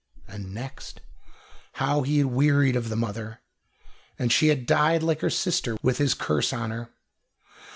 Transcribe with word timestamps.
And 0.27 0.51
next, 0.51 1.01
how 1.73 2.01
he 2.01 2.17
had 2.17 2.25
wearied 2.25 2.75
of 2.75 2.89
the 2.89 2.95
mother, 2.95 3.39
and 4.17 4.31
she 4.31 4.47
had 4.47 4.65
died 4.65 5.03
like 5.03 5.21
her 5.21 5.29
sister 5.29 5.77
with 5.83 5.99
his 5.99 6.15
curse 6.15 6.51
on 6.51 6.71
her. 6.71 6.89